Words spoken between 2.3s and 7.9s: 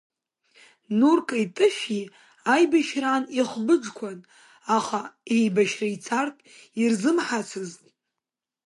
аибашьраан ихбыџқәан, аха еибашьра ицартә ирзымҳацызт.